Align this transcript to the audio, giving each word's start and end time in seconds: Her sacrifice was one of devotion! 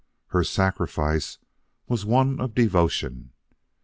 Her 0.29 0.43
sacrifice 0.43 1.37
was 1.87 2.05
one 2.05 2.39
of 2.41 2.55
devotion! 2.55 3.33